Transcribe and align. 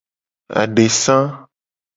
Adesa. 0.61 1.17